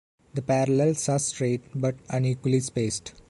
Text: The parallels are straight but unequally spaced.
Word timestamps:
The 0.33 0.41
parallels 0.41 1.07
are 1.09 1.19
straight 1.19 1.61
but 1.75 1.93
unequally 2.09 2.59
spaced. 2.61 3.13